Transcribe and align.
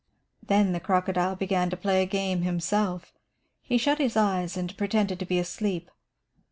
"Then 0.41 0.71
the 0.71 0.79
crocodile 0.79 1.35
began 1.35 1.69
to 1.69 1.77
play 1.77 2.01
a 2.01 2.07
game 2.07 2.41
himself. 2.41 3.13
He 3.61 3.77
shut 3.77 3.99
his 3.99 4.17
eyes 4.17 4.57
and 4.57 4.75
pretended 4.75 5.19
to 5.19 5.27
be 5.27 5.37
asleep. 5.37 5.91